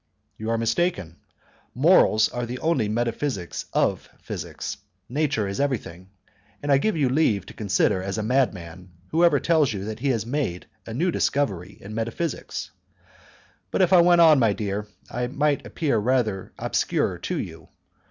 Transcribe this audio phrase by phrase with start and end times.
[0.35, 1.17] "You are mistaken;
[1.75, 4.77] morals are only the metaphysics of physics;
[5.07, 6.09] nature is everything,
[6.63, 10.09] and I give you leave to consider as a madman whoever tells you that he
[10.09, 12.71] has made a new discovery in metaphysics.
[13.69, 17.69] But if I went on, my dear, I might appear rather obscure to you.